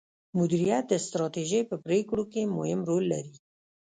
مديريت 0.37 0.85
د 0.89 0.93
ستراتیژۍ 1.05 1.61
په 1.69 1.75
پریکړو 1.85 2.23
کې 2.31 2.51
مهم 2.57 2.79
رول 2.89 3.03
لري. 3.13 3.35